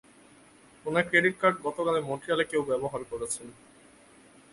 উনার 0.85 1.05
credit 1.09 1.35
card 1.41 1.55
গতকাল 1.65 1.95
মন্ট্রিয়ালে 2.09 2.45
কেউ 2.51 2.61
ব্যাবহার 2.69 3.01
করেছেন। 3.11 3.47